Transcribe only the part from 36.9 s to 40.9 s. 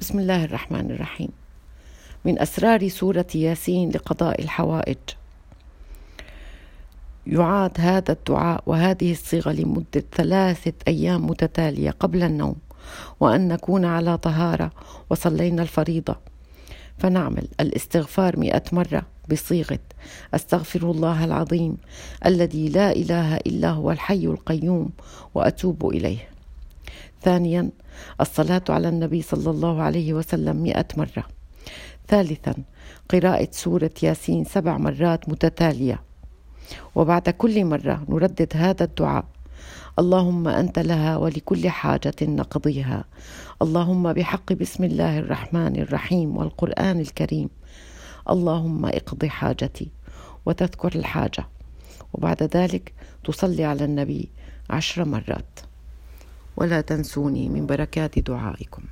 وبعد كل مرة نردد هذا الدعاء. اللهم أنت